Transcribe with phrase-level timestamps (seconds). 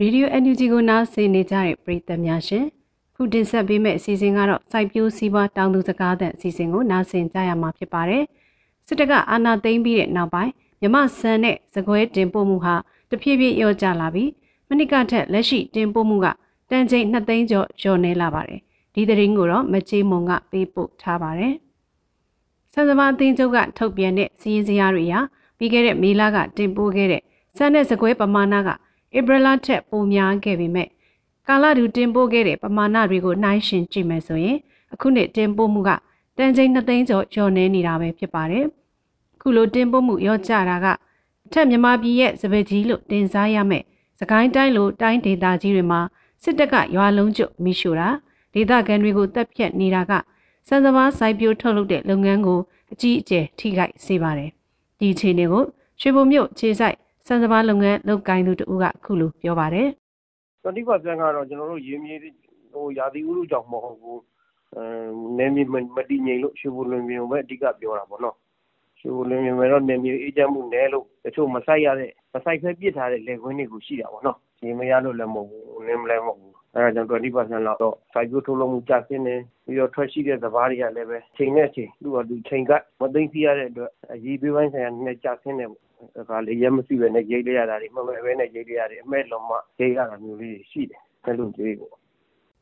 [0.00, 2.64] ရေဒီယို NUG ကိုနားဆင်နေကြတဲ့ပရိသတ်များရှင်
[3.14, 8.24] ခုတင်ဆက်ပေးမယ့်အစီအစဉ်ကတော့စိုက်ပျိုးစီးပွားတောင်သူစကားတဲ့အစီအစဉ်ကိုနားဆင်ကြရမှာဖြစ်ပါတယ်
[8.86, 12.74] စစ်တပ်ကအာဏာသိမ်းပြီးတဲ့နောက်ပိုင်းမြမဆန်နဲ့စကွဲတင်ပို့မှုဟာ
[13.10, 14.30] တဖြည်းဖြည်းလျော့ကျလာပြီး
[14.68, 16.26] မနစ်ကထက်လက်ရှိတင်ပို့မှုက
[16.70, 18.60] တန်ချိန်2သိန်းကျော်လျော့နေလာပါတယ်
[18.94, 21.54] ဒီသတင်းကိုတော့မချေးမုံကပေးပို့ထားပါတယ်
[22.72, 25.14] ဆန်စပါအသင်းချုပ်ကထုတ်ပြန်တဲ့စီးရင်စရာတွေအရ
[25.58, 27.22] ပြီးခဲ့တဲ့မေလကတင်ပို့ခဲ့တဲ့
[27.56, 28.68] ဆန်နဲ့စကွဲပမာဏက
[29.18, 30.88] ဧပြီလထက်ပိုများခဲ့ပေမဲ့
[31.48, 34.58] ကာလတူတင်ပို့ခဲ့တဲ့ပမာဏတွေကိုနှိုင်းယှဉ်ကြည့်မယ်ဆိုရင်
[34.92, 35.90] အခုနှစ်တင်ပို့မှုက
[36.38, 38.64] တန်ချိန်2သိန်းကျော်လျော့နေနေတာပဲဖြစ်ပါတယ်။
[39.40, 40.86] ခုလိုတင်ပို့မှုရော့ကျတာက
[41.46, 43.84] အထက်မြန်မာပြည်ရဲ့စပယ်ကြီးလို့တင်စားရမယ်။
[44.18, 46.00] စကိုင်းတိုင်းလိုတိုင်းဒေသကြီးတွေမှာ
[46.42, 48.08] စစ်တပ်ကရွာလုံးကျွတ်မိရှို့တာ
[48.54, 50.12] ဒေသခံတွေကိုတပ်ဖြတ်နေတာက
[50.68, 52.60] စံစဘာစိုက်ပျိုးထုတ်လုပ်တဲ့လုပ်ငန်းကို
[52.92, 54.50] အကြီးအကျယ်ထိခိုက်စေပါတယ်။
[54.98, 55.64] ဒီအခြေအနေကို
[56.00, 56.96] ရွှေဘုံမြို့ခြေဆိုင်
[57.28, 59.88] စံစဘာလုပ်ငန်းလုပ်ကိုင်သူတဦးကအခုလိုပြောပါတယ်။
[60.64, 62.14] 20%ကတော့ကျွန်တော်တို့ရေမြေ
[62.72, 64.18] ဟိုရာသီဥတုကြောင့်မဟုတ်ဘူး။
[64.76, 64.84] အဲ
[65.38, 65.62] နေမြေ
[65.96, 68.36] မတည်ငြိမ်လို့ရွှေဘုံလွင်ပြင်ပဲအဓိကပြောတာပေါ့နော်။
[69.00, 85.70] ရွှေဘုံလွင်ပြင်မှာတော့နေမြေအေးချမ်းမှုနည်းလို့တချို့မဆိုင်ရတဲ့မဆိုင်ဖဲပြစ်ထားတဲ့လယ်ကွင်းတွေကိုရှိတာပေါ့နော်။ရေမရလို့လည်းမဟုတ်ဘူး။နင်းမလည်းမဟုတ်ဘူး။ အဲဒါကြောင့်20%လောက်တော့စိုက်ပျိုးထုတ်လုပ်မှုကျဆင်းတယ်ပြီးတော့ထွက်ရှိတဲ့စပါးတွေကလည်းပဲချိန်နဲ့ချိန်သူ့ဟာသူချိန်ကမသိသိရတဲ့အတွက်အရေးပေးပိုင်းဆိုင်ရာနည်းကျဆင်းတယ်
[86.16, 91.94] တခါလေရက်မရှိပဲနဲ့ရိတ်လိုက်ရတာတွေမမဲ့ပဲနဲ့ရိတ်လိုက်ရတယ်အမဲ့လုံးမရိတ်ရတာမျိုးလေးရှိတယ်အဲ့လိုကြီးပေါ့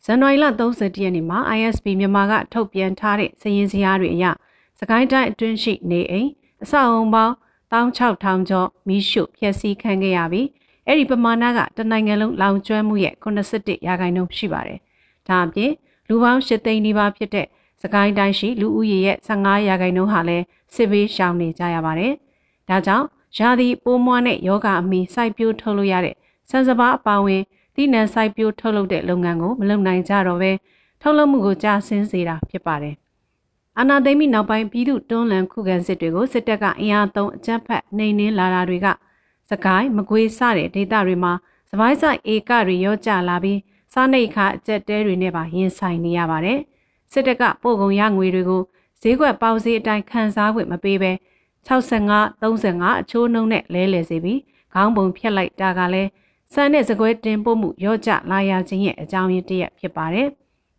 [0.04, 4.24] ဇန်နဝါရီလ30ရက်နေ့မှာ ISP မြန်မာကထုတ်ပြန်ထားတဲ့စည်ရင်းစရာတွေအရ
[4.80, 6.28] စကိုင်းတိုင်းအတွင်းရှိနေအိမ်
[6.64, 7.34] အဆောက်အုံပေါင်း
[7.72, 10.46] 16000ကျော်မိရှုဖျက်ဆီးခံခဲ့ရပြီး
[10.86, 14.78] အဲ့ဒီပမာဏကတနိုင်ငံလုံးလောင်ကျွမ်းမှုရဲ့81ရာခိုင်နှုန်းရှိပါတယ်။
[15.28, 15.72] ဒါအပြင်
[16.08, 17.46] လူပေါင်း8သိန်းနီးပါးဖြစ်တဲ့
[17.82, 20.44] စကိုင်းတိုင်းရှိလူဦးရေရဲ့15ရာခိုင်နှုန်းဟာလည်း
[20.74, 22.12] စစ်ဘေးရှောင်နေကြရပါတယ်။
[22.68, 23.06] ဒါကြောင့်
[23.38, 26.14] ရာသီပိုးမွှားနဲ့ယောဂအမီစိုက်ပျိုးထုတ်လို့ရတဲ့
[26.50, 27.42] ဆန်စပါးအပါဝင်
[27.76, 30.52] တိနံစိုက်ပျိုးထုတ်လုပ်တဲ့လုပ်ငန်းကိုမလုပ်နိုင်ကြတော့ပဲ
[31.02, 32.94] ထုတ်လုပ်မှုကိုကြာဆင်းစေတာဖြစ်ပါတယ်။
[33.78, 38.86] အာနာသိမ့်ပြီးနောက်ပိုင်းပြည်သူတွန်းလှန်ခုခံစစ်တွေကိုစစ်တပ်ကအင်အားသုံးအကြမ်းဖက်နှိမ်နင်းလာတာတွေက
[39.52, 41.32] စကိုင်းမကွေးစတဲ့ဒေသတွေမှာ
[41.70, 43.58] စပိုင်းဆိုင်ဧကတွေရောကျလာပြီး
[43.92, 46.58] စားနှိတ်ခါအကျက်တဲတွေနဲ့ပါရင်ဆိုင်နေရပါတယ်။
[47.12, 48.62] စစ်တပ်ကပို့ကုန်ရငွေတွေကို
[49.02, 51.12] ဈေးကွက်ပေါက်ဈေးအတိုင်းခံစားခွင့်မပေးဘဲ
[51.68, 54.40] 65 35အချိုးနှုံးနဲ့လဲလှယ်စေပြီး
[54.72, 56.10] ခေါင်းပုံဖြတ်လိုက်တာကလည်း
[56.52, 60.28] စံနဲ့စကွဲတင်ပို့မှုရော့ကျလာရခြင်းရဲ့အကြောင်းရင်းတစ်ရပ်ဖြစ်ပါတယ်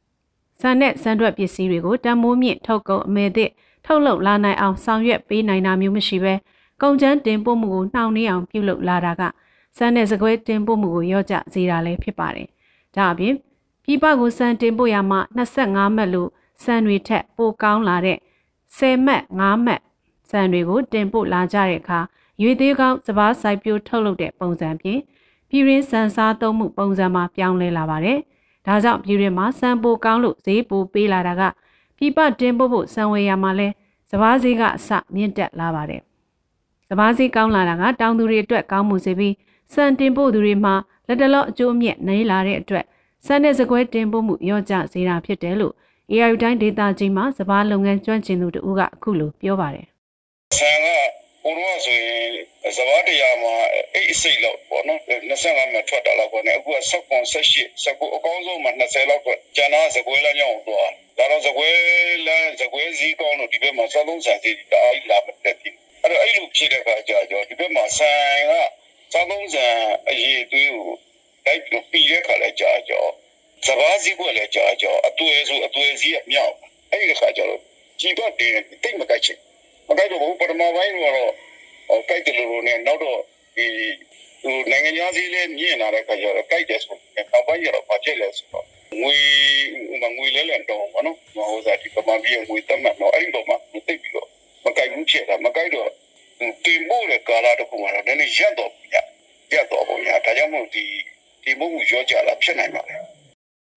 [0.61, 3.51] ။စံနဲ့စံတွက်ပစ္စည်းတွေကိုတံမိုးမြင့်ထုတ်ကုန်အမဲသစ်
[3.85, 6.33] ထုတ်လုပ်လာနိုင်အောင်ဆောင်ရွက်ပေးနိုင်တာမျိုးမရှိဘဲ
[6.83, 9.23] ကုန်ကျန်းတင်ပို့မှုကိုနှောင့်နှေးအောင်ပြုလုပ်လာတာက
[9.77, 12.47] စံနဲ့စကွဲတင်ပို့မှုကိုရော့ကျစေတာလည်းဖြစ်ပါတယ်။
[12.95, 13.35] ဒါအပြင်
[13.83, 16.29] ပြည်ပကိုစံတင်ပို့ရမှ25မှတ်လို့
[16.63, 18.17] စံတွေထက်ပိုကောင်းလာတဲ့
[18.77, 19.81] 10မှတ်5မှတ်
[20.29, 21.99] စံတွေကိုတင်ပို့လာကြတဲ့အခါ
[22.41, 25.01] ရွေသေးကောင်းစပားစိုက်ပျိုးထုတ်လုပ်တဲ့ပုံစံဖြင့်
[25.49, 28.19] ပြည်ရင်းစံစားသုံးမှုပုံစံမှာပြောင်းလဲလာပါတယ်။
[28.67, 31.41] ဒါကြောင့်ပြည်ရင်းမှာစံပိုကောင်းလို့ဈေးပိုပေးလာတာက
[31.97, 33.67] ပြည်ပတင်ပို့ဖို့စံဝေးရမှာလဲ
[34.09, 36.03] စပားဈေးကအစမြင့်တက်လာပါတယ်။
[36.89, 39.33] စပားဈေးကောင်းလာတာကတောင်သူတွေအတွက်ကောင်းမှုစေပြီး
[39.73, 40.73] စံတင်ပို့သူတွေမှာ
[41.07, 42.85] လက်တလော့အကျိုးမြတ်နေလာတဲ့အတွက်
[43.25, 45.73] စံတဲ့စကွဲတင်ပို့မှုရော့ကျစေတာဖြစ်တယ်လို့
[46.11, 49.87] AR တိုင်းဒေတာကြီးမှာစပားလုပ်ငန်းကျွမ်းကျင်သူတို့ကအခုလိုပြောပါတယ်
[50.57, 50.87] ဆန်က
[51.43, 53.53] ဟိုတော့ဆိုရင်စဘာတရားမှာ
[53.93, 54.99] အိတ်အစိတ်လောက်ပေါ့နော်
[55.29, 57.01] 25မှာထွက်တာလောက်ပေါ့နော်အခုက7
[57.43, 61.67] 18 19အကောင်းဆုံးမှာ20လောက်ပေါ့ကျန်တာစကွဲလမ်းကြောင်းတော့ဒါတော့စကွဲ
[62.27, 65.62] လမ်းစကွဲစည်းကောင်းလို့ဒီဘက်မှာစလုံးဆန်စီတအားလာမတက်ဘူး
[66.03, 69.75] အဲ့တော့အဲ့လိုဖြစ်တဲ့အခါကျတော့ဒီဘက်မှာဆန်ကစလုံးဆန်
[70.07, 70.87] အရေးသွေးကို
[71.45, 73.05] လိုက်ပြီးတဲ့ခါလဲကြာကြော
[73.65, 76.53] စဘာစည်းကွက်လဲကြာကြောအတွေ့ဆိုအတွေ့စည်းအမြောက်
[76.91, 77.61] အဲ့ဒီခါကျတော့
[77.99, 78.53] ကြည်တော့တယ်
[78.83, 79.37] တိတ်မကြိုက်ချင်
[79.87, 81.31] မကြိုက်တော့ဘူးပထမပိုင်းကတော့
[82.07, 83.19] ကြိုက်တယ်လို့နဲ့နောက်တော့
[83.55, 83.65] ဒီ
[84.43, 88.65] ဟိုနိုင်ငံသားစည်းလည်းမြင်လာတဲ့ခါကျတော့ကြိုက်တယ်ဆိုတော့နောက်ပိုင်းကျတော့ဘာဖြစ်လဲဆိုတော့
[89.01, 89.15] ငွေ
[90.01, 94.27] မငွေလဲလဲတော့ဘာနော်ဟိုစားဒီပမာပြီးငွေတတ်မှတ်တော့အဲ့ဒီတော့မှသိပြီးတော့
[94.65, 95.92] မကြိုက်ဘူးဖြစ်တာမကြိုက်တော့တင်ဖို့တဲ့
[97.33, 98.95] ကာလတစ်ခုမှာတော့နည်းနည်းရက်တော့ပြ
[99.53, 100.83] ရက်တော့ပေါ့ညာဒါကြောင့်မို့ဒီ
[101.43, 102.95] ဒီမဟုတ်ရောကြလာဖြစ်နိုင်ပါလေ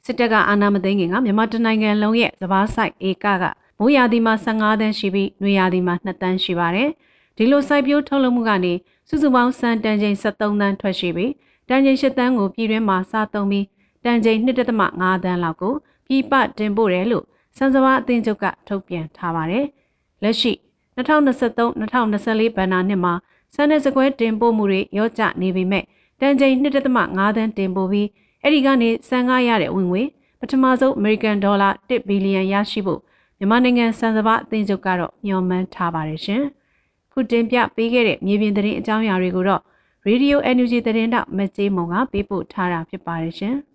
[0.05, 3.45] စစ်တပ်ကအာဏာမသိမ်းခင်ကမြန်မာတနိုင်ငံလုံးရဲ့စပားဆိုင်ဧကက
[3.79, 6.89] မိုးရာသီမှာ15တန်းရှိပြီးနှွေရာသီမှာ2တန်းရှိပါတယ်။
[7.37, 8.73] ဒီလိုစိုက်ပျိုးထုတ်လုပ်မှုကနေ
[9.09, 11.33] စုစုပေါင်းစံတန်ချိန်73တန်းထွက်ရှိပြီး
[11.69, 13.67] တန်ချိန်8တန်းကိုပြည်တွင်းမှာစားသုံးပြီး
[14.05, 15.75] တန်ချိန်1.5တန်းလောက်ကို
[16.07, 17.25] ပြည်ပတင်ပို့တယ်လို့
[17.57, 19.65] စံစဘာအသင်းချုပ်ကထုတ်ပြန်ထားပါတယ်။
[20.23, 20.53] လက်ရှိ
[20.97, 23.15] 2023-2024ဘဏ္ဍာနှစ်မှာ
[23.55, 25.85] စံတဲ့စကွဲတင်ပို့မှုတွေရော့ကျနေပေမဲ့
[26.21, 28.09] တန်ချိန်1.5တန်းတင်ပို့ပြီး
[28.43, 30.03] အဲ့ဒီကနေစံကားရတဲ့ဝင်ငွေ
[30.41, 33.01] ပထမဆုံး American Dollar 1ဘီလီယံရရှိဖို့
[33.39, 36.43] မြန်မာနိုင်ငံစံစဘာအသင်းချုပ်ကတော့ညှော်မှန်းထားပါတယ်ရှင်။
[37.13, 39.63] ခုတင်ပြပေးခဲ့တဲ့မြေပြင်သတင်းအကြောင်းအရာတွေကိုတော့
[40.07, 43.57] ရေဒီယို NUG သတင်းတောက်မကြေးမုံကပေးပို့ထားတာဖြစ်ပါတယ်ရှင်။